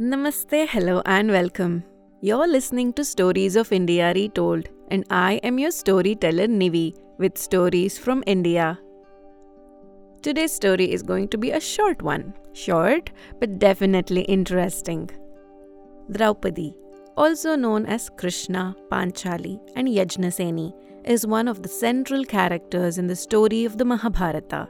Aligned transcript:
Namaste, 0.00 0.66
hello, 0.68 1.02
and 1.04 1.30
welcome. 1.30 1.84
You're 2.22 2.48
listening 2.48 2.94
to 2.94 3.04
Stories 3.04 3.56
of 3.56 3.70
India 3.72 4.14
Retold, 4.14 4.70
and 4.90 5.04
I 5.10 5.34
am 5.44 5.58
your 5.58 5.70
storyteller 5.70 6.46
Nivi 6.46 6.96
with 7.18 7.36
stories 7.36 7.98
from 7.98 8.24
India. 8.26 8.78
Today's 10.22 10.50
story 10.50 10.90
is 10.90 11.02
going 11.02 11.28
to 11.28 11.36
be 11.36 11.50
a 11.50 11.60
short 11.60 12.00
one. 12.00 12.32
Short, 12.54 13.10
but 13.38 13.58
definitely 13.58 14.22
interesting. 14.22 15.10
Draupadi, 16.10 16.74
also 17.18 17.54
known 17.54 17.84
as 17.84 18.08
Krishna, 18.16 18.74
Panchali, 18.90 19.60
and 19.76 19.88
Yajnaseni, 19.88 20.72
is 21.04 21.26
one 21.26 21.48
of 21.48 21.62
the 21.62 21.68
central 21.68 22.24
characters 22.24 22.96
in 22.96 23.08
the 23.08 23.16
story 23.16 23.66
of 23.66 23.76
the 23.76 23.84
Mahabharata. 23.84 24.68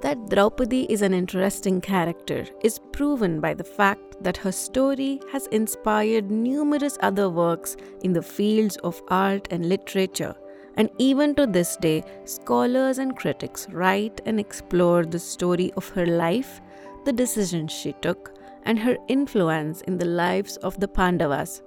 That 0.00 0.30
Draupadi 0.30 0.86
is 0.88 1.02
an 1.02 1.12
interesting 1.12 1.80
character 1.80 2.46
is 2.62 2.78
proven 2.92 3.40
by 3.40 3.54
the 3.54 3.64
fact 3.64 4.22
that 4.22 4.36
her 4.36 4.52
story 4.52 5.20
has 5.32 5.48
inspired 5.48 6.30
numerous 6.30 6.96
other 7.00 7.28
works 7.28 7.76
in 8.04 8.12
the 8.12 8.22
fields 8.22 8.76
of 8.78 9.02
art 9.08 9.48
and 9.50 9.68
literature. 9.68 10.36
And 10.76 10.88
even 10.98 11.34
to 11.34 11.48
this 11.48 11.76
day, 11.76 12.04
scholars 12.24 12.98
and 12.98 13.16
critics 13.16 13.66
write 13.70 14.20
and 14.24 14.38
explore 14.38 15.04
the 15.04 15.18
story 15.18 15.72
of 15.76 15.88
her 15.88 16.06
life, 16.06 16.60
the 17.04 17.12
decisions 17.12 17.72
she 17.72 17.92
took, 17.94 18.32
and 18.62 18.78
her 18.78 18.96
influence 19.08 19.80
in 19.80 19.98
the 19.98 20.04
lives 20.04 20.58
of 20.58 20.78
the 20.78 20.86
Pandavas. 20.86 21.60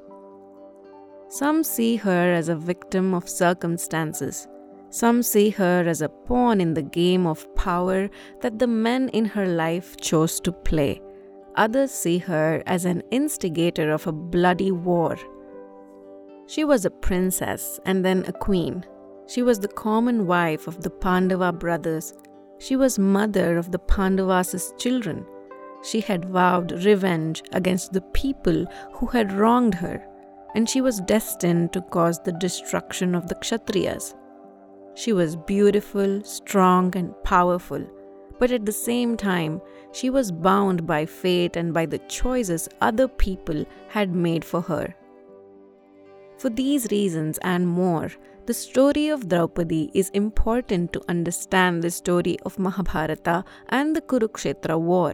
Some 1.27 1.63
see 1.63 1.98
her 1.98 2.34
as 2.34 2.48
a 2.48 2.55
victim 2.55 3.13
of 3.13 3.27
circumstances, 3.27 4.48
some 4.91 5.23
see 5.23 5.50
her 5.52 5.86
as 5.88 6.02
a 6.02 6.09
pawn 6.09 6.59
in 6.59 6.73
the 6.73 6.81
game 6.81 7.26
of 7.26 7.54
power 7.55 8.09
that 8.41 8.59
the 8.59 8.68
men 8.68 9.08
in 9.09 9.23
her 9.23 9.48
life 9.48 9.95
chose 9.95 10.40
to 10.41 10.52
play. 10.52 11.02
Others 11.55 11.91
see 11.91 12.18
her 12.18 12.62
as 12.66 12.84
an 12.84 13.01
instigator 13.10 13.91
of 13.91 14.05
a 14.05 14.12
bloody 14.12 14.71
war. 14.71 15.18
She 16.46 16.66
was 16.66 16.84
a 16.84 16.91
princess 16.91 17.79
and 17.85 18.04
then 18.04 18.26
a 18.27 18.34
queen. 18.34 18.85
She 19.27 19.41
was 19.41 19.60
the 19.60 19.70
common 19.70 20.27
wife 20.27 20.68
of 20.68 20.82
the 20.82 20.90
Pandava 20.90 21.54
brothers. 21.54 22.13
She 22.60 22.76
was 22.76 22.99
mother 22.99 23.57
of 23.57 23.71
the 23.71 23.79
Pandavas' 23.79 24.73
children. 24.77 25.26
She 25.84 26.01
had 26.01 26.26
vowed 26.26 26.84
revenge 26.84 27.44
against 27.54 27.94
the 27.94 28.01
people 28.01 28.66
who 28.94 29.05
had 29.07 29.32
wronged 29.32 29.76
her, 29.76 30.05
and 30.54 30.70
she 30.70 30.82
was 30.82 30.99
destined 31.01 31.71
to 31.71 31.82
cause 31.82 32.20
the 32.20 32.34
destruction 32.34 33.16
of 33.16 33.27
the 33.29 33.35
Kshatriyas. 33.35 34.16
She 34.94 35.14
was 35.14 35.36
beautiful, 35.36 36.24
strong, 36.24 36.96
and 36.96 37.14
powerful, 37.24 37.86
but 38.40 38.52
at 38.52 38.66
the 38.66 38.72
same 38.72 39.16
time, 39.18 39.62
she 39.92 40.10
was 40.10 40.32
bound 40.32 40.86
by 40.86 41.06
fate 41.06 41.56
and 41.56 41.74
by 41.74 41.86
the 41.86 42.00
choices 42.00 42.68
other 42.82 43.08
people 43.08 43.66
had 43.90 44.16
made 44.16 44.44
for 44.44 44.62
her. 44.62 44.96
For 46.38 46.50
these 46.50 46.88
reasons 46.92 47.38
and 47.44 47.68
more, 47.68 48.12
the 48.48 48.54
story 48.54 49.10
of 49.10 49.30
Draupadi 49.30 49.92
is 49.94 50.10
important 50.10 50.92
to 50.94 51.04
understand 51.08 51.84
the 51.84 51.92
story 51.92 52.38
of 52.44 52.58
Mahabharata 52.58 53.44
and 53.70 53.96
the 53.96 54.02
Kurukshetra 54.02 54.80
war. 54.80 55.14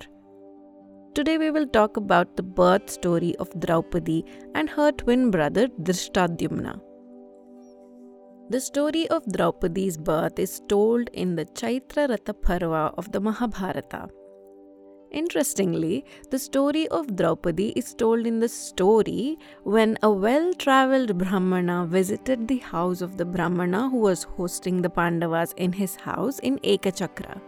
Today 1.14 1.38
we 1.38 1.52
will 1.52 1.68
talk 1.68 1.98
about 1.98 2.38
the 2.38 2.44
birth 2.44 2.90
story 2.90 3.36
of 3.38 3.60
Draupadi 3.60 4.24
and 4.56 4.70
her 4.70 4.92
twin 4.92 5.30
brother 5.30 5.68
Dhrishtadyumna. 5.68 6.80
The 8.50 8.62
story 8.62 9.10
of 9.10 9.26
Draupadi's 9.30 9.98
birth 9.98 10.40
is 10.40 10.62
told 10.70 11.10
in 11.10 11.36
the 11.36 11.44
Chaitra 11.44 12.08
Ratha 12.08 12.34
Parva 12.34 12.94
of 12.98 13.12
the 13.12 13.20
Mahabharata. 13.20 14.08
Interestingly, 15.12 16.06
the 16.32 16.40
story 16.40 16.88
of 16.88 17.14
Draupadi 17.18 17.74
is 17.76 17.94
told 17.94 18.26
in 18.26 18.40
the 18.40 18.48
story 18.48 19.38
when 19.64 19.98
a 20.02 20.10
well 20.10 20.54
traveled 20.54 21.18
Brahmana 21.18 21.88
visited 21.88 22.48
the 22.48 22.60
house 22.60 23.02
of 23.02 23.18
the 23.18 23.26
Brahmana 23.26 23.90
who 23.90 23.98
was 23.98 24.24
hosting 24.24 24.82
the 24.82 24.90
Pandavas 24.90 25.54
in 25.58 25.74
his 25.74 25.98
house 25.98 26.40
in 26.40 26.58
Ekachakra. 26.60 27.42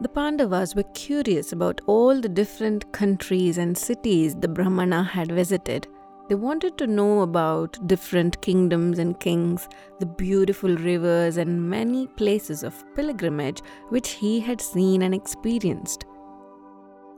The 0.00 0.08
Pandavas 0.08 0.74
were 0.74 0.90
curious 0.94 1.52
about 1.52 1.82
all 1.84 2.18
the 2.18 2.30
different 2.30 2.90
countries 2.92 3.58
and 3.58 3.76
cities 3.76 4.34
the 4.34 4.48
Brahmana 4.48 5.02
had 5.02 5.30
visited 5.30 5.88
they 6.28 6.34
wanted 6.34 6.78
to 6.78 6.86
know 6.86 7.20
about 7.20 7.86
different 7.86 8.40
kingdoms 8.40 8.98
and 8.98 9.20
kings, 9.20 9.68
the 10.00 10.06
beautiful 10.06 10.74
rivers, 10.76 11.36
and 11.36 11.68
many 11.68 12.06
places 12.06 12.62
of 12.62 12.84
pilgrimage 12.94 13.60
which 13.90 14.10
he 14.10 14.40
had 14.40 14.60
seen 14.60 15.02
and 15.02 15.14
experienced. 15.14 16.06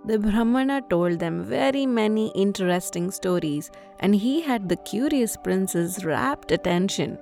The 0.05 0.19
Brahmana 0.19 0.83
told 0.89 1.19
them 1.19 1.45
very 1.45 1.87
many 1.87 2.29
interesting 2.35 3.11
stories, 3.11 3.71
and 4.01 4.15
he 4.15 4.41
had 4.41 4.69
the 4.69 4.77
curious 4.77 5.37
prince's 5.37 6.05
rapt 6.05 6.53
attention. 6.53 7.19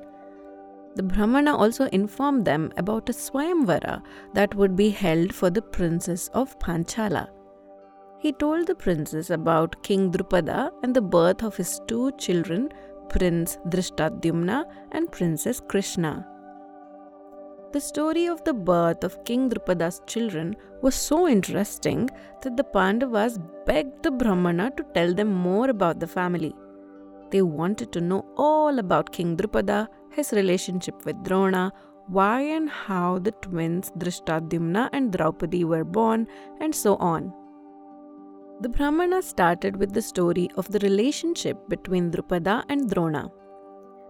The 0.95 1.03
Brahmana 1.03 1.56
also 1.56 1.87
informed 1.87 2.45
them 2.45 2.72
about 2.77 3.09
a 3.09 3.12
Swayamvara 3.12 4.03
that 4.34 4.55
would 4.55 4.77
be 4.77 4.91
held 4.91 5.34
for 5.34 5.51
the 5.51 5.62
princess 5.62 6.28
of 6.34 6.59
Panchala 6.59 7.28
he 8.25 8.33
told 8.33 8.67
the 8.67 8.75
princess 8.75 9.29
about 9.29 9.83
King 9.87 10.11
Drupada 10.11 10.71
and 10.83 10.97
the 10.97 11.03
birth 11.15 11.43
of 11.43 11.57
his 11.61 11.73
two 11.87 12.11
children, 12.12 12.71
Prince 13.11 13.59
Dhrishtadyumna 13.69 14.65
and 14.93 15.12
Princess 15.12 15.61
Krishna. 15.61 16.27
The 17.75 17.81
story 17.81 18.25
of 18.25 18.43
the 18.45 18.55
birth 18.55 19.05
of 19.05 19.23
King 19.27 19.51
Drupada's 19.51 20.01
children 20.07 20.57
was 20.81 20.95
so 20.95 21.29
interesting 21.29 22.09
that 22.41 22.57
the 22.57 22.65
Pandavas 22.65 23.39
begged 23.67 24.03
the 24.03 24.11
Brahmana 24.11 24.71
to 24.79 24.87
tell 24.95 25.13
them 25.13 25.31
more 25.31 25.69
about 25.69 26.01
the 26.01 26.07
family. 26.07 26.55
They 27.31 27.43
wanted 27.43 27.93
to 27.93 28.01
know 28.01 28.25
all 28.39 28.79
about 28.79 29.13
King 29.13 29.37
Drupada, 29.37 29.89
his 30.09 30.33
relationship 30.33 31.05
with 31.05 31.23
Drona, 31.25 31.73
why 32.07 32.41
and 32.41 32.71
how 32.71 33.19
the 33.19 33.33
twins 33.33 33.93
Dhrishtadyumna 33.99 34.89
and 34.95 35.13
Draupadi 35.13 35.65
were 35.65 35.84
born, 35.84 36.27
and 36.61 36.75
so 36.75 36.97
on. 36.97 37.34
The 38.65 38.71
Brahmana 38.71 39.21
started 39.21 39.77
with 39.77 39.93
the 39.93 40.01
story 40.01 40.49
of 40.57 40.67
the 40.73 40.79
relationship 40.79 41.69
between 41.69 42.11
Drupada 42.11 42.65
and 42.71 42.89
Drona. 42.89 43.31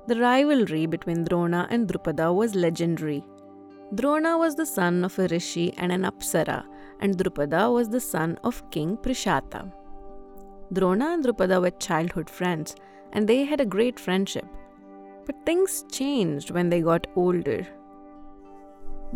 The 0.06 0.20
rivalry 0.20 0.86
between 0.86 1.24
Drona 1.24 1.66
and 1.70 1.88
Drupada 1.88 2.32
was 2.32 2.54
legendary. 2.54 3.24
Drona 3.96 4.38
was 4.38 4.54
the 4.54 4.64
son 4.64 5.04
of 5.04 5.18
a 5.18 5.26
rishi 5.26 5.74
and 5.76 5.90
an 5.90 6.02
apsara, 6.02 6.62
and 7.00 7.18
Drupada 7.18 7.74
was 7.74 7.88
the 7.88 7.98
son 7.98 8.38
of 8.44 8.62
King 8.70 8.96
Prishata. 8.96 9.72
Drona 10.72 11.06
and 11.14 11.24
Drupada 11.24 11.60
were 11.60 11.72
childhood 11.72 12.30
friends, 12.30 12.76
and 13.12 13.26
they 13.26 13.42
had 13.42 13.60
a 13.60 13.66
great 13.66 13.98
friendship. 13.98 14.46
But 15.26 15.44
things 15.44 15.84
changed 15.90 16.52
when 16.52 16.68
they 16.68 16.80
got 16.80 17.08
older. 17.16 17.66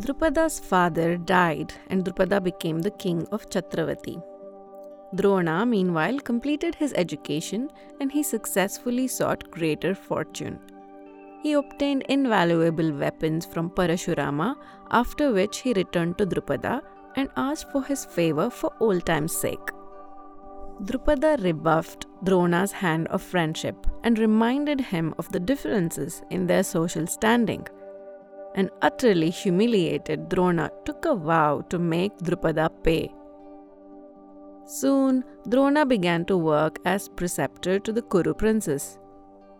Drupada's 0.01 0.59
father 0.59 1.17
died, 1.17 1.73
and 1.91 2.05
Drupada 2.05 2.43
became 2.43 2.81
the 2.81 2.91
king 2.91 3.25
of 3.31 3.49
Chatravati. 3.49 4.21
Drona, 5.15 5.65
meanwhile, 5.65 6.19
completed 6.21 6.75
his 6.75 6.93
education 6.95 7.71
and 8.01 8.13
he 8.13 8.23
successfully 8.23 9.07
sought 9.09 9.51
greater 9.51 9.95
fortune. 9.95 10.59
He 11.43 11.55
obtained 11.55 12.03
invaluable 12.09 12.93
weapons 12.93 13.47
from 13.47 13.71
Parashurama, 13.71 14.57
after 14.91 15.33
which 15.33 15.59
he 15.61 15.73
returned 15.73 16.19
to 16.19 16.27
Drupada 16.27 16.83
and 17.17 17.31
asked 17.37 17.71
for 17.73 17.83
his 17.83 18.05
favor 18.05 18.51
for 18.51 18.73
old 18.81 19.07
time's 19.07 19.33
sake. 19.33 19.71
Drupada 20.83 21.43
rebuffed 21.43 22.07
Drona's 22.25 22.73
hand 22.73 23.09
of 23.09 23.23
friendship 23.23 23.87
and 24.05 24.19
reminded 24.19 24.81
him 24.81 25.15
of 25.19 25.31
the 25.33 25.41
differences 25.41 26.23
in 26.31 26.47
their 26.47 26.63
social 26.63 27.07
standing. 27.07 27.67
And 28.55 28.71
utterly 28.83 29.31
humiliated, 29.31 30.29
Drona 30.29 30.71
took 30.85 31.05
a 31.05 31.15
vow 31.15 31.63
to 31.71 31.79
make 31.79 32.17
Drupada 32.19 32.71
pay 32.83 33.13
Soon, 34.69 35.25
Drona 35.49 35.87
began 35.87 36.27
to 36.27 36.37
work 36.37 36.79
as 36.85 37.09
preceptor 37.09 37.79
to 37.79 37.91
the 37.91 38.03
Kuru 38.03 38.35
princess. 38.35 38.99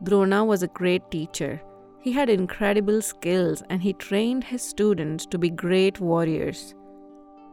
Drona 0.03 0.45
was 0.45 0.63
a 0.63 0.69
great 0.69 1.11
teacher. 1.11 1.63
He 1.99 2.13
had 2.13 2.29
incredible 2.29 3.01
skills 3.01 3.63
and 3.71 3.81
he 3.81 3.95
trained 3.95 4.45
his 4.45 4.61
students 4.61 5.25
to 5.25 5.39
be 5.39 5.49
great 5.49 5.99
warriors. 5.99 6.75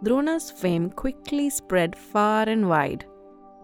Drona's 0.03 0.51
fame 0.51 0.89
quickly 0.89 1.49
spread 1.49 1.95
far 1.95 2.43
and 2.43 2.67
wide. 2.67 3.05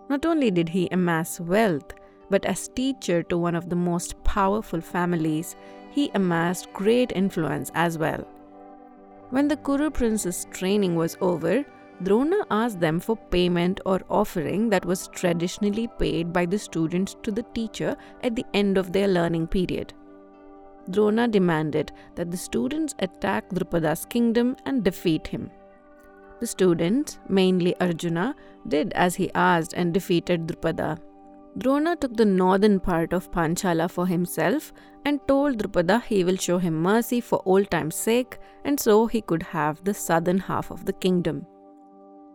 Not 0.09 0.25
only 0.25 0.51
did 0.51 0.69
he 0.69 0.87
amass 0.93 1.41
wealth, 1.41 1.93
but 2.29 2.45
as 2.45 2.69
teacher 2.69 3.23
to 3.23 3.37
one 3.37 3.55
of 3.55 3.69
the 3.69 3.75
most 3.75 4.23
powerful 4.23 4.79
families, 4.79 5.57
he 5.89 6.09
amassed 6.15 6.71
great 6.71 7.11
influence 7.13 7.71
as 7.75 7.97
well. 7.97 8.25
When 9.31 9.49
the 9.49 9.57
Kuru 9.57 9.89
princess 9.89 10.47
training 10.49 10.95
was 10.95 11.17
over, 11.19 11.65
Drona 12.03 12.37
asked 12.49 12.79
them 12.79 12.99
for 12.99 13.15
payment 13.15 13.79
or 13.85 14.01
offering 14.09 14.69
that 14.69 14.85
was 14.85 15.07
traditionally 15.09 15.87
paid 15.99 16.33
by 16.33 16.45
the 16.47 16.57
students 16.57 17.15
to 17.21 17.31
the 17.31 17.43
teacher 17.53 17.95
at 18.23 18.35
the 18.35 18.45
end 18.55 18.77
of 18.77 18.91
their 18.91 19.07
learning 19.07 19.45
period. 19.47 19.93
Drona 20.89 21.27
demanded 21.27 21.91
that 22.15 22.31
the 22.31 22.37
students 22.37 22.95
attack 22.99 23.47
Drupada's 23.49 24.05
kingdom 24.05 24.55
and 24.65 24.83
defeat 24.83 25.27
him. 25.27 25.51
The 26.39 26.47
students, 26.47 27.19
mainly 27.29 27.79
Arjuna, 27.79 28.35
did 28.67 28.93
as 28.93 29.13
he 29.13 29.31
asked 29.35 29.73
and 29.73 29.93
defeated 29.93 30.47
Drupada. 30.47 30.97
Drona 31.59 31.95
took 31.97 32.15
the 32.17 32.25
northern 32.25 32.79
part 32.79 33.13
of 33.13 33.31
Panchala 33.31 33.91
for 33.91 34.07
himself 34.07 34.73
and 35.05 35.19
told 35.27 35.59
Drupada 35.59 36.01
he 36.01 36.23
will 36.23 36.37
show 36.37 36.57
him 36.57 36.81
mercy 36.81 37.21
for 37.21 37.43
old 37.45 37.69
time's 37.69 37.95
sake 37.95 38.39
and 38.65 38.79
so 38.79 39.05
he 39.05 39.21
could 39.21 39.43
have 39.43 39.83
the 39.83 39.93
southern 39.93 40.39
half 40.39 40.71
of 40.71 40.85
the 40.85 40.93
kingdom. 40.93 41.45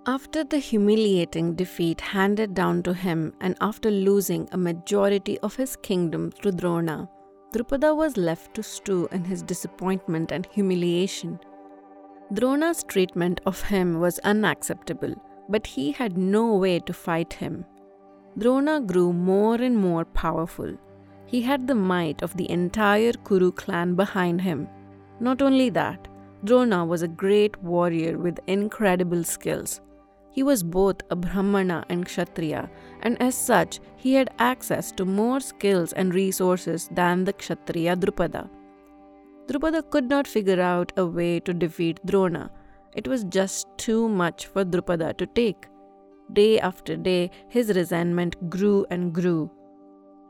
After 0.08 0.44
the 0.44 0.58
humiliating 0.58 1.56
defeat 1.56 2.00
handed 2.00 2.54
down 2.54 2.84
to 2.84 2.94
him 2.94 3.32
and 3.40 3.56
after 3.60 3.90
losing 3.90 4.48
a 4.52 4.56
majority 4.56 5.36
of 5.40 5.56
his 5.56 5.74
kingdom 5.74 6.30
to 6.42 6.52
Drona, 6.52 7.08
Drupada 7.52 7.92
was 7.92 8.16
left 8.16 8.54
to 8.54 8.62
stew 8.62 9.08
in 9.10 9.24
his 9.24 9.42
disappointment 9.42 10.30
and 10.30 10.46
humiliation. 10.46 11.40
Drona's 12.32 12.84
treatment 12.84 13.40
of 13.46 13.60
him 13.62 13.98
was 13.98 14.20
unacceptable, 14.20 15.12
but 15.48 15.66
he 15.66 15.90
had 15.90 16.16
no 16.16 16.54
way 16.54 16.78
to 16.78 16.92
fight 16.92 17.32
him. 17.32 17.64
Drona 18.38 18.80
grew 18.80 19.12
more 19.12 19.56
and 19.56 19.76
more 19.76 20.04
powerful. 20.04 20.72
He 21.26 21.42
had 21.42 21.66
the 21.66 21.74
might 21.74 22.22
of 22.22 22.36
the 22.36 22.48
entire 22.48 23.12
Kuru 23.12 23.50
clan 23.50 23.96
behind 23.96 24.42
him. 24.42 24.68
Not 25.18 25.42
only 25.42 25.68
that, 25.70 26.06
Drona 26.44 26.84
was 26.84 27.02
a 27.02 27.08
great 27.08 27.60
warrior 27.60 28.18
with 28.18 28.38
incredible 28.46 29.24
skills. 29.24 29.80
He 30.36 30.42
was 30.42 30.62
both 30.62 30.96
a 31.10 31.16
Brahmana 31.16 31.86
and 31.88 32.04
Kshatriya, 32.04 32.68
and 33.00 33.20
as 33.22 33.34
such, 33.34 33.80
he 33.96 34.12
had 34.12 34.34
access 34.38 34.92
to 34.92 35.06
more 35.06 35.40
skills 35.40 35.94
and 35.94 36.14
resources 36.14 36.90
than 36.92 37.24
the 37.24 37.32
Kshatriya 37.32 37.96
Drupada. 37.96 38.50
Drupada 39.46 39.82
could 39.90 40.10
not 40.10 40.26
figure 40.26 40.60
out 40.60 40.92
a 40.98 41.06
way 41.06 41.40
to 41.40 41.54
defeat 41.54 42.04
Drona. 42.04 42.50
It 42.94 43.08
was 43.08 43.24
just 43.24 43.66
too 43.78 44.10
much 44.10 44.44
for 44.44 44.62
Drupada 44.62 45.16
to 45.16 45.26
take. 45.26 45.68
Day 46.34 46.60
after 46.60 46.96
day, 46.96 47.30
his 47.48 47.74
resentment 47.74 48.50
grew 48.50 48.84
and 48.90 49.14
grew. 49.14 49.50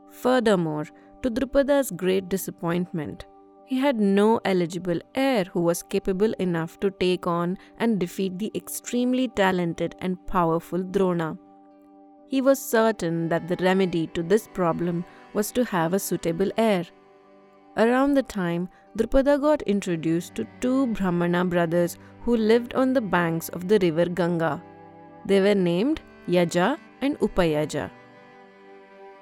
Furthermore, 0.09 0.85
to 1.21 1.29
Drupada's 1.29 1.91
great 1.91 2.29
disappointment, 2.29 3.25
he 3.67 3.77
had 3.79 3.99
no 3.99 4.39
eligible 4.45 4.99
heir 5.13 5.43
who 5.53 5.61
was 5.61 5.83
capable 5.83 6.33
enough 6.39 6.79
to 6.79 6.89
take 6.89 7.27
on 7.27 7.57
and 7.77 7.99
defeat 7.99 8.39
the 8.39 8.49
extremely 8.55 9.27
talented 9.27 9.93
and 9.99 10.25
powerful 10.25 10.81
Drona. 10.81 11.37
He 12.29 12.39
was 12.41 12.59
certain 12.59 13.27
that 13.27 13.49
the 13.49 13.57
remedy 13.59 14.07
to 14.07 14.23
this 14.23 14.47
problem 14.47 15.03
was 15.33 15.51
to 15.51 15.65
have 15.65 15.93
a 15.93 15.99
suitable 15.99 16.49
heir. 16.57 16.85
Around 17.75 18.13
the 18.13 18.23
time, 18.23 18.69
Drupada 18.97 19.39
got 19.39 19.61
introduced 19.63 20.35
to 20.35 20.47
two 20.61 20.87
Brahmana 20.87 21.43
brothers 21.43 21.97
who 22.21 22.37
lived 22.37 22.73
on 22.73 22.93
the 22.93 23.01
banks 23.01 23.49
of 23.49 23.67
the 23.67 23.79
river 23.79 24.05
Ganga. 24.05 24.63
They 25.25 25.41
were 25.41 25.55
named 25.55 25.99
Yaja 26.27 26.77
and 27.01 27.19
Upayaja. 27.19 27.91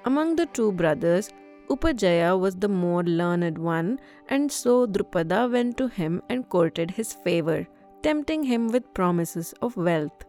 Among 0.04 0.36
the 0.36 0.46
two 0.46 0.70
brothers, 0.70 1.30
Upayaja 1.68 2.38
was 2.38 2.54
the 2.56 2.68
more 2.68 3.02
learned 3.02 3.58
one, 3.58 3.98
and 4.28 4.50
so 4.50 4.86
Drupada 4.86 5.50
went 5.50 5.76
to 5.78 5.88
him 5.88 6.22
and 6.28 6.48
courted 6.48 6.90
his 6.90 7.12
favor, 7.12 7.66
tempting 8.02 8.44
him 8.44 8.68
with 8.68 8.94
promises 8.94 9.52
of 9.62 9.76
wealth. 9.76 10.24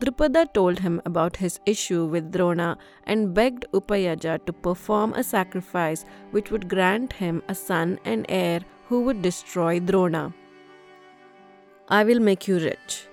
Drupada 0.00 0.52
told 0.52 0.80
him 0.80 1.00
about 1.04 1.36
his 1.36 1.60
issue 1.64 2.04
with 2.04 2.30
Drona 2.32 2.76
and 3.04 3.32
begged 3.32 3.64
Upayaja 3.72 4.44
to 4.44 4.52
perform 4.52 5.14
a 5.14 5.22
sacrifice 5.22 6.04
which 6.32 6.50
would 6.50 6.68
grant 6.68 7.12
him 7.12 7.42
a 7.48 7.54
son 7.54 7.98
and 8.04 8.26
heir 8.28 8.60
who 8.88 9.00
would 9.02 9.22
destroy 9.22 9.80
Drona. 9.80 10.34
I 11.88 12.04
will 12.04 12.20
make 12.20 12.48
you 12.48 12.58
rich, 12.58 13.06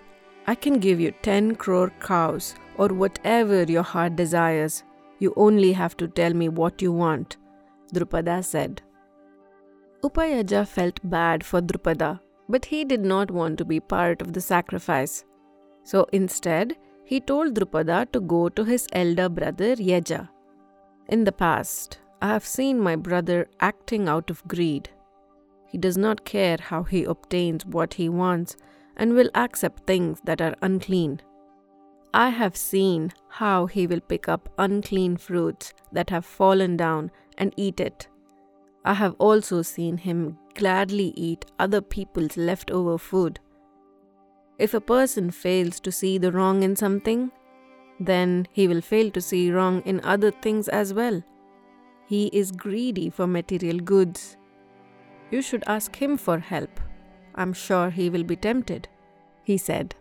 I 0.48 0.56
can 0.56 0.80
give 0.80 1.00
you 1.00 1.12
10 1.22 1.56
crore 1.56 1.92
cows 2.00 2.56
or 2.78 2.88
whatever 2.88 3.64
your 3.64 3.84
heart 3.84 4.16
desires. 4.16 4.84
You 5.22 5.34
only 5.38 5.72
have 5.74 5.96
to 5.98 6.08
tell 6.08 6.34
me 6.34 6.50
what 6.50 6.82
you 6.82 6.92
want, 6.92 7.38
Drupada 7.94 8.44
said. 8.44 8.82
Upayaja 10.04 10.68
felt 10.68 11.00
bad 11.04 11.44
for 11.44 11.62
Drupada, 11.62 12.20
but 12.50 12.66
he 12.66 12.84
did 12.84 13.02
not 13.02 13.30
want 13.30 13.60
to 13.60 13.66
be 13.66 13.80
part 13.80 14.24
of 14.24 14.34
the 14.34 14.42
sacrifice. 14.42 15.24
So 15.84 16.08
instead, 16.12 16.76
he 17.06 17.20
told 17.20 17.54
Drupada 17.54 18.12
to 18.14 18.20
go 18.20 18.50
to 18.50 18.64
his 18.64 18.88
elder 18.94 19.30
brother 19.30 19.76
Yaja. 19.76 20.30
In 21.08 21.24
the 21.24 21.32
past, 21.32 22.00
I 22.20 22.30
have 22.30 22.46
seen 22.46 22.80
my 22.80 22.96
brother 22.96 23.48
acting 23.60 24.10
out 24.10 24.32
of 24.32 24.48
greed. 24.48 24.90
He 25.68 25.78
does 25.78 25.98
not 25.98 26.26
care 26.26 26.58
how 26.60 26.82
he 26.82 27.04
obtains 27.04 27.66
what 27.66 27.94
he 27.94 28.10
wants 28.10 28.58
and 28.98 29.14
will 29.14 29.30
accept 29.36 29.86
things 29.86 30.20
that 30.24 30.42
are 30.42 30.56
unclean. 30.64 31.22
I 32.14 32.30
have 32.30 32.58
seen 32.58 33.14
how 33.30 33.68
he 33.68 33.88
will 33.88 34.02
pick 34.02 34.28
up 34.28 34.50
unclean 34.58 35.18
fruits 35.18 35.74
that 35.94 36.10
have 36.10 36.26
fallen 36.26 36.76
down 36.76 37.12
and 37.38 37.54
eat 37.56 37.80
it. 37.80 38.08
I 38.84 38.96
have 38.96 39.16
also 39.18 39.62
seen 39.62 39.98
him 39.98 40.38
gladly 40.56 41.14
eat 41.16 41.46
other 41.58 41.82
people's 41.82 42.36
leftover 42.36 42.98
food. 42.98 43.40
If 44.58 44.74
a 44.74 44.82
person 44.82 45.32
fails 45.32 45.80
to 45.82 45.92
see 45.92 46.18
the 46.18 46.32
wrong 46.32 46.64
in 46.64 46.76
something, 46.76 47.32
then 48.00 48.48
he 48.52 48.68
will 48.68 48.82
fail 48.82 49.10
to 49.12 49.22
see 49.22 49.52
wrong 49.52 49.82
in 49.86 50.02
other 50.04 50.32
things 50.32 50.68
as 50.68 50.94
well. 50.94 51.24
He 52.08 52.28
is 52.28 52.52
greedy 52.52 53.10
for 53.10 53.26
material 53.26 53.80
goods. 53.80 54.36
You 55.30 55.42
should 55.42 55.64
ask 55.66 55.96
him 55.96 56.18
for 56.18 56.40
help. 56.40 56.80
I'm 57.36 57.54
sure 57.54 57.90
he 57.90 58.10
will 58.10 58.24
be 58.24 58.36
tempted, 58.36 58.90
he 59.44 59.58
said. 59.58 59.96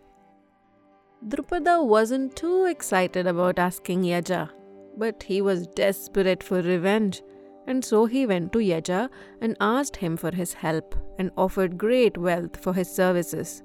Drupada 1.27 1.85
wasn't 1.85 2.35
too 2.35 2.65
excited 2.65 3.27
about 3.27 3.59
asking 3.59 4.01
Yaja, 4.01 4.49
but 4.97 5.21
he 5.21 5.39
was 5.39 5.67
desperate 5.67 6.41
for 6.41 6.61
revenge, 6.63 7.21
and 7.67 7.85
so 7.85 8.05
he 8.07 8.25
went 8.25 8.51
to 8.53 8.59
Yaja 8.59 9.07
and 9.39 9.55
asked 9.61 9.97
him 9.97 10.17
for 10.17 10.31
his 10.31 10.53
help 10.53 10.95
and 11.19 11.29
offered 11.37 11.77
great 11.77 12.17
wealth 12.17 12.57
for 12.57 12.73
his 12.73 12.89
services. 12.89 13.61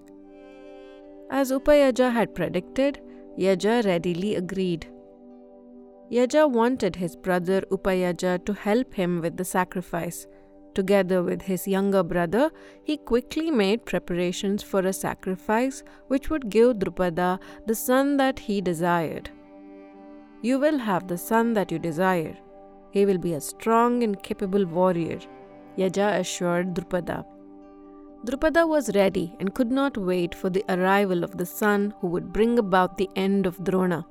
As 1.31 1.51
Upayaja 1.51 2.13
had 2.13 2.35
predicted, 2.35 3.01
Yaja 3.39 3.87
readily 3.87 4.35
agreed. 4.35 4.87
Yaja 6.13 6.51
wanted 6.51 6.97
his 6.97 7.17
brother 7.17 7.63
Upayaja 7.73 8.45
to 8.45 8.53
help 8.53 8.93
him 8.93 9.23
with 9.23 9.39
the 9.39 9.45
sacrifice 9.47 10.27
Together 10.77 11.23
with 11.23 11.41
his 11.41 11.67
younger 11.67 12.03
brother, 12.03 12.51
he 12.85 12.99
quickly 12.99 13.51
made 13.51 13.87
preparations 13.87 14.63
for 14.63 14.81
a 14.81 14.93
sacrifice 14.93 15.83
which 16.09 16.29
would 16.29 16.51
give 16.51 16.77
Drupada 16.81 17.39
the 17.67 17.75
son 17.75 18.19
that 18.19 18.39
he 18.39 18.61
desired. 18.61 19.31
You 20.43 20.59
will 20.59 20.77
have 20.79 21.09
the 21.09 21.17
son 21.17 21.55
that 21.55 21.73
you 21.73 21.79
desire. 21.79 22.37
He 22.91 23.07
will 23.07 23.17
be 23.17 23.33
a 23.33 23.41
strong 23.41 24.03
and 24.03 24.23
capable 24.23 24.67
warrior, 24.67 25.19
Yaja 25.79 26.19
assured 26.19 26.75
Drupada. 26.75 27.25
Drupada 28.27 28.69
was 28.69 28.95
ready 28.95 29.35
and 29.41 29.55
could 29.55 29.73
not 29.73 29.97
wait 29.97 30.35
for 30.35 30.51
the 30.51 30.65
arrival 30.69 31.25
of 31.25 31.39
the 31.39 31.47
son 31.47 31.95
who 32.01 32.09
would 32.09 32.35
bring 32.35 32.59
about 32.59 32.99
the 32.99 33.09
end 33.17 33.47
of 33.47 33.65
Drona. 33.65 34.05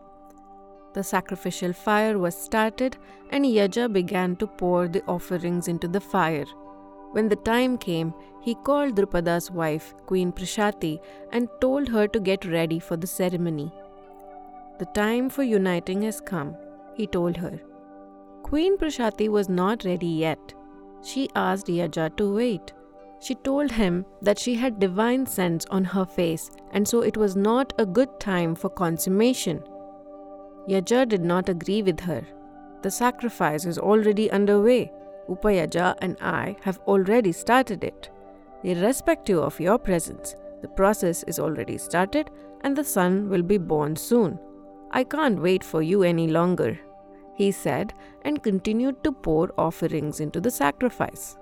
The 0.95 1.03
sacrificial 1.03 1.73
fire 1.73 2.17
was 2.17 2.35
started, 2.35 2.97
and 3.29 3.43
Yaja 3.45 3.91
began 3.91 4.37
to 4.37 4.47
pour 4.47 4.87
the 4.87 5.03
offerings 5.07 5.67
into 5.67 5.89
the 5.89 5.99
fire. 5.99 6.45
When 7.15 7.29
the 7.29 7.37
time 7.37 7.77
came, 7.77 8.13
he 8.41 8.55
called 8.55 8.95
Drupada's 8.95 9.49
wife, 9.49 9.95
Queen 10.05 10.33
Prishati, 10.33 10.99
and 11.31 11.47
told 11.61 11.87
her 11.87 12.09
to 12.09 12.19
get 12.19 12.43
ready 12.43 12.77
for 12.77 12.97
the 12.97 13.07
ceremony. 13.07 13.71
The 14.79 14.85
time 14.87 15.29
for 15.29 15.43
uniting 15.43 16.01
has 16.01 16.19
come, 16.19 16.57
he 16.93 17.07
told 17.07 17.37
her. 17.37 17.61
Queen 18.43 18.77
Prishati 18.77 19.29
was 19.29 19.47
not 19.47 19.85
ready 19.85 20.07
yet. 20.07 20.53
She 21.03 21.29
asked 21.35 21.67
Yaja 21.67 22.17
to 22.17 22.35
wait. 22.35 22.73
She 23.21 23.35
told 23.35 23.71
him 23.71 24.05
that 24.21 24.37
she 24.37 24.55
had 24.55 24.81
divine 24.81 25.25
sense 25.25 25.65
on 25.71 25.85
her 25.85 26.03
face, 26.03 26.51
and 26.71 26.85
so 26.85 26.99
it 26.99 27.15
was 27.15 27.37
not 27.37 27.71
a 27.79 27.85
good 27.85 28.19
time 28.19 28.55
for 28.55 28.67
consummation. 28.67 29.63
Yaja 30.67 31.07
did 31.07 31.23
not 31.23 31.47
agree 31.47 31.81
with 31.81 32.01
her. 32.01 32.27
The 32.81 32.91
sacrifice 32.91 33.65
is 33.65 33.79
already 33.79 34.29
underway. 34.29 34.91
Upayaja 35.29 35.95
and 36.01 36.17
I 36.21 36.55
have 36.61 36.79
already 36.87 37.31
started 37.31 37.83
it. 37.83 38.09
Irrespective 38.63 39.39
of 39.39 39.59
your 39.59 39.77
presence, 39.77 40.35
the 40.61 40.67
process 40.67 41.23
is 41.23 41.39
already 41.39 41.77
started 41.77 42.29
and 42.61 42.75
the 42.75 42.83
son 42.83 43.29
will 43.29 43.43
be 43.43 43.57
born 43.57 43.95
soon. 43.95 44.39
I 44.91 45.03
can't 45.03 45.41
wait 45.41 45.63
for 45.63 45.81
you 45.81 46.03
any 46.03 46.27
longer, 46.27 46.79
he 47.35 47.51
said 47.51 47.93
and 48.23 48.41
continued 48.41 49.03
to 49.03 49.11
pour 49.11 49.51
offerings 49.57 50.19
into 50.19 50.39
the 50.39 50.51
sacrifice. 50.51 51.37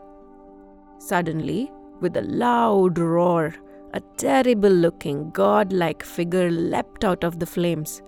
Suddenly, 0.98 1.72
with 2.02 2.18
a 2.18 2.22
loud 2.22 2.98
roar, 2.98 3.54
a 3.94 4.00
terrible 4.18 4.70
looking, 4.70 5.30
god-like 5.32 6.04
figure 6.04 6.50
leapt 6.50 7.06
out 7.06 7.24
of 7.24 7.40
the 7.40 7.46
flames. 7.46 8.02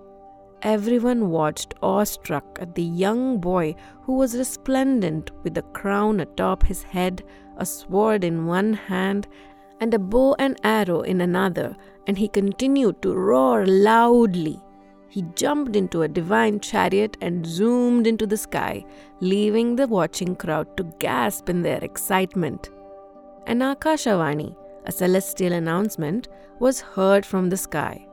Everyone 0.66 1.30
watched 1.30 1.74
awestruck 1.80 2.58
at 2.60 2.74
the 2.74 2.82
young 2.82 3.38
boy 3.38 3.76
who 4.02 4.14
was 4.14 4.36
resplendent 4.36 5.30
with 5.44 5.56
a 5.56 5.62
crown 5.62 6.18
atop 6.18 6.64
his 6.64 6.82
head, 6.82 7.22
a 7.56 7.64
sword 7.64 8.24
in 8.24 8.46
one 8.46 8.72
hand, 8.72 9.28
and 9.78 9.94
a 9.94 9.98
bow 10.00 10.34
and 10.40 10.58
arrow 10.64 11.02
in 11.02 11.20
another, 11.20 11.76
and 12.08 12.18
he 12.18 12.26
continued 12.26 13.00
to 13.02 13.14
roar 13.14 13.64
loudly. 13.64 14.60
He 15.08 15.22
jumped 15.36 15.76
into 15.76 16.02
a 16.02 16.08
divine 16.08 16.58
chariot 16.58 17.16
and 17.20 17.46
zoomed 17.46 18.08
into 18.08 18.26
the 18.26 18.36
sky, 18.36 18.84
leaving 19.20 19.76
the 19.76 19.86
watching 19.86 20.34
crowd 20.34 20.76
to 20.78 20.92
gasp 20.98 21.48
in 21.48 21.62
their 21.62 21.78
excitement. 21.84 22.70
An 23.46 23.60
Akashavani, 23.60 24.56
a 24.84 24.90
celestial 24.90 25.52
announcement, 25.52 26.26
was 26.58 26.80
heard 26.80 27.24
from 27.24 27.50
the 27.50 27.56
sky. 27.56 28.05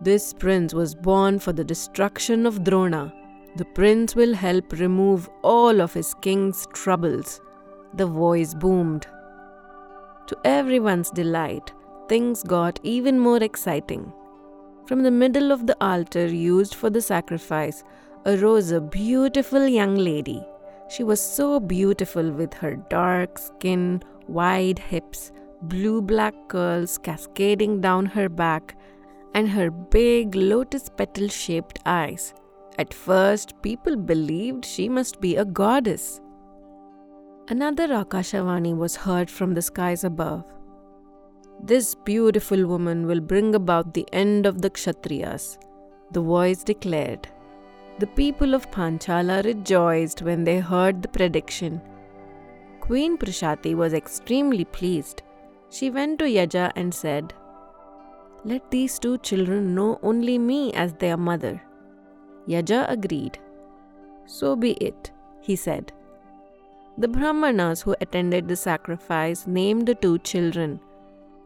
This 0.00 0.32
prince 0.32 0.72
was 0.72 0.94
born 0.94 1.40
for 1.40 1.52
the 1.52 1.64
destruction 1.64 2.46
of 2.46 2.62
Drona. 2.62 3.12
The 3.56 3.64
prince 3.64 4.14
will 4.14 4.32
help 4.32 4.72
remove 4.72 5.28
all 5.42 5.80
of 5.80 5.92
his 5.92 6.14
king's 6.14 6.66
troubles. 6.72 7.40
The 7.94 8.06
voice 8.06 8.54
boomed. 8.54 9.08
To 10.28 10.36
everyone's 10.44 11.10
delight, 11.10 11.72
things 12.08 12.44
got 12.44 12.78
even 12.84 13.18
more 13.18 13.42
exciting. 13.42 14.12
From 14.86 15.02
the 15.02 15.10
middle 15.10 15.50
of 15.50 15.66
the 15.66 15.76
altar 15.80 16.26
used 16.26 16.76
for 16.76 16.90
the 16.90 17.02
sacrifice 17.02 17.82
arose 18.24 18.70
a 18.70 18.80
beautiful 18.80 19.66
young 19.66 19.96
lady. 19.96 20.46
She 20.88 21.02
was 21.02 21.20
so 21.20 21.58
beautiful 21.58 22.30
with 22.30 22.54
her 22.54 22.76
dark 22.76 23.36
skin, 23.36 24.02
wide 24.28 24.78
hips, 24.78 25.32
blue 25.62 26.00
black 26.00 26.34
curls 26.48 26.98
cascading 26.98 27.80
down 27.80 28.06
her 28.06 28.28
back, 28.28 28.76
and 29.38 29.48
her 29.54 29.70
big 29.70 30.34
lotus 30.34 30.88
petal 31.00 31.28
shaped 31.28 31.78
eyes. 31.86 32.34
At 32.76 32.92
first, 32.92 33.52
people 33.62 33.96
believed 33.96 34.64
she 34.64 34.88
must 34.88 35.20
be 35.20 35.36
a 35.36 35.44
goddess. 35.44 36.20
Another 37.48 37.86
Akashavani 37.98 38.76
was 38.76 38.96
heard 38.96 39.30
from 39.30 39.54
the 39.54 39.62
skies 39.62 40.02
above. 40.02 40.44
This 41.62 41.94
beautiful 41.94 42.66
woman 42.66 43.06
will 43.06 43.20
bring 43.20 43.54
about 43.54 43.94
the 43.94 44.06
end 44.12 44.44
of 44.44 44.60
the 44.60 44.70
Kshatriyas, 44.70 45.56
the 46.10 46.20
voice 46.20 46.64
declared. 46.64 47.28
The 48.00 48.08
people 48.08 48.54
of 48.54 48.70
Panchala 48.72 49.44
rejoiced 49.44 50.22
when 50.22 50.42
they 50.42 50.58
heard 50.58 51.00
the 51.00 51.08
prediction. 51.08 51.80
Queen 52.80 53.16
Prishati 53.16 53.76
was 53.76 53.94
extremely 53.94 54.64
pleased. 54.64 55.22
She 55.70 55.90
went 55.90 56.18
to 56.18 56.24
Yaja 56.24 56.72
and 56.74 56.92
said, 56.92 57.34
Let 58.44 58.70
these 58.70 58.98
two 58.98 59.18
children 59.18 59.74
know 59.74 59.98
only 60.02 60.38
me 60.38 60.72
as 60.72 60.92
their 60.94 61.16
mother. 61.16 61.60
Yaja 62.46 62.88
agreed. 62.88 63.38
So 64.26 64.56
be 64.56 64.72
it, 64.72 65.10
he 65.40 65.56
said. 65.56 65.92
The 66.96 67.08
Brahmanas 67.08 67.82
who 67.82 67.94
attended 68.00 68.48
the 68.48 68.56
sacrifice 68.56 69.46
named 69.46 69.86
the 69.86 69.94
two 69.94 70.18
children. 70.18 70.80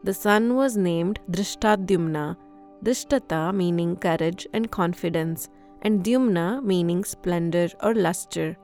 The 0.05 0.15
son 0.15 0.55
was 0.57 0.77
named 0.77 1.21
Dhrishtadyumna, 1.31 2.37
Drishtata 2.83 3.55
meaning 3.55 3.97
courage 3.97 4.47
and 4.53 4.71
confidence, 4.71 5.49
and 5.83 6.03
Dyumna 6.03 6.63
meaning 6.63 7.05
splendor 7.05 7.69
or 7.83 7.95
luster. 7.95 8.57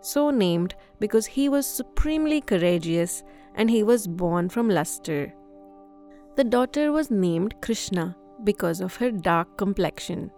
So 0.00 0.30
named 0.30 0.74
because 1.00 1.26
he 1.26 1.48
was 1.48 1.66
supremely 1.66 2.40
courageous 2.40 3.24
and 3.54 3.68
he 3.68 3.82
was 3.82 4.06
born 4.06 4.48
from 4.48 4.68
luster. 4.68 5.34
The 6.36 6.44
daughter 6.44 6.92
was 6.92 7.10
named 7.10 7.54
Krishna 7.62 8.14
because 8.44 8.82
of 8.82 8.96
her 8.96 9.10
dark 9.10 9.56
complexion. 9.56 10.30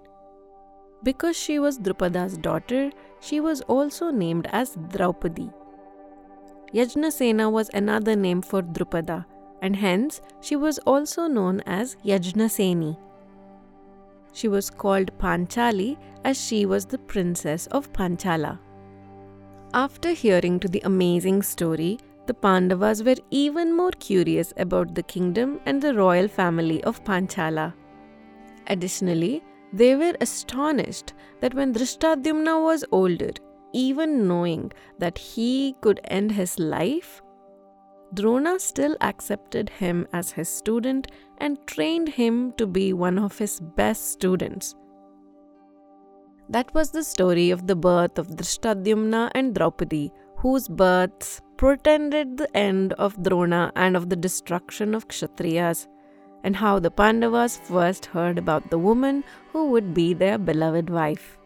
Because 1.02 1.36
she 1.36 1.58
was 1.58 1.76
Drupada's 1.76 2.38
daughter, 2.38 2.92
she 3.18 3.40
was 3.40 3.62
also 3.62 4.10
named 4.10 4.46
as 4.52 4.76
Draupadi. 4.92 5.50
Yajnasena 6.72 7.50
was 7.50 7.68
another 7.74 8.14
name 8.14 8.42
for 8.42 8.62
Drupada, 8.62 9.26
and 9.60 9.74
hence 9.74 10.20
she 10.40 10.54
was 10.54 10.78
also 10.80 11.26
known 11.26 11.62
as 11.66 11.96
Yajnaseni. 12.04 12.96
She 14.32 14.46
was 14.46 14.70
called 14.70 15.10
Panchali 15.18 15.96
as 16.24 16.40
she 16.40 16.64
was 16.64 16.86
the 16.86 16.98
princess 16.98 17.66
of 17.68 17.92
Panchala. 17.92 18.60
After 19.74 20.12
hearing 20.12 20.60
to 20.60 20.68
the 20.68 20.82
amazing 20.84 21.42
story, 21.42 21.98
the 22.28 22.34
Pandavas 22.34 23.02
were 23.02 23.16
even 23.30 23.74
more 23.74 23.90
curious 23.90 24.52
about 24.58 24.94
the 24.94 25.02
kingdom 25.02 25.60
and 25.66 25.82
the 25.82 25.94
royal 25.94 26.28
family 26.28 26.84
of 26.84 27.02
Panchala. 27.02 27.72
Additionally, 28.66 29.42
they 29.72 29.96
were 29.96 30.14
astonished 30.20 31.14
that 31.40 31.54
when 31.54 31.72
Dhrishtadyumna 31.72 32.62
was 32.62 32.84
older, 32.92 33.30
even 33.72 34.28
knowing 34.28 34.70
that 34.98 35.16
he 35.16 35.74
could 35.80 36.00
end 36.04 36.32
his 36.32 36.58
life, 36.58 37.22
Drona 38.14 38.58
still 38.58 38.96
accepted 39.00 39.70
him 39.70 40.06
as 40.12 40.30
his 40.30 40.48
student 40.48 41.08
and 41.38 41.58
trained 41.66 42.08
him 42.10 42.52
to 42.52 42.66
be 42.66 42.92
one 42.92 43.18
of 43.18 43.38
his 43.38 43.58
best 43.60 44.10
students. 44.12 44.74
That 46.50 46.72
was 46.74 46.90
the 46.90 47.04
story 47.04 47.50
of 47.50 47.66
the 47.66 47.76
birth 47.76 48.18
of 48.18 48.28
Dhrishtadyumna 48.28 49.30
and 49.34 49.54
Draupadi, 49.54 50.10
whose 50.36 50.68
births 50.68 51.42
portended 51.58 52.36
the 52.38 52.56
end 52.56 52.92
of 52.94 53.20
Drona 53.22 53.72
and 53.74 53.96
of 53.96 54.08
the 54.08 54.16
destruction 54.16 54.94
of 54.94 55.08
Kshatriyas, 55.08 55.88
and 56.44 56.54
how 56.56 56.78
the 56.78 56.90
Pandavas 56.90 57.56
first 57.56 58.06
heard 58.06 58.38
about 58.38 58.70
the 58.70 58.78
woman 58.78 59.24
who 59.52 59.70
would 59.70 59.92
be 59.92 60.14
their 60.14 60.38
beloved 60.38 60.88
wife. 60.88 61.36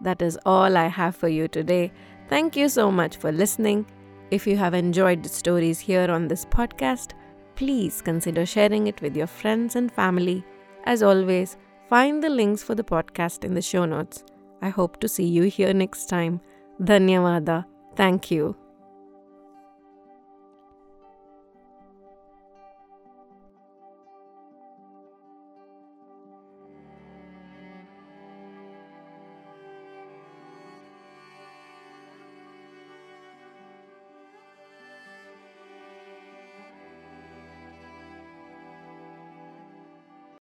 That 0.00 0.22
is 0.22 0.38
all 0.46 0.76
I 0.76 0.86
have 0.86 1.16
for 1.16 1.28
you 1.28 1.48
today. 1.48 1.92
Thank 2.28 2.56
you 2.56 2.68
so 2.68 2.92
much 2.92 3.16
for 3.16 3.32
listening. 3.32 3.86
If 4.30 4.46
you 4.46 4.56
have 4.56 4.72
enjoyed 4.72 5.24
the 5.24 5.28
stories 5.28 5.80
here 5.80 6.08
on 6.08 6.28
this 6.28 6.44
podcast, 6.44 7.10
please 7.56 8.00
consider 8.00 8.46
sharing 8.46 8.86
it 8.86 9.02
with 9.02 9.16
your 9.16 9.26
friends 9.26 9.74
and 9.74 9.90
family. 9.90 10.44
As 10.84 11.02
always, 11.02 11.56
find 11.88 12.22
the 12.22 12.30
links 12.30 12.62
for 12.62 12.76
the 12.76 12.84
podcast 12.84 13.44
in 13.44 13.54
the 13.54 13.60
show 13.60 13.84
notes. 13.84 14.24
I 14.62 14.68
hope 14.68 15.00
to 15.00 15.08
see 15.08 15.26
you 15.26 15.42
here 15.42 15.74
next 15.74 16.08
time. 16.08 16.40
Dhanyavada. 16.80 17.66
Thank 17.96 18.30
you. 18.30 18.56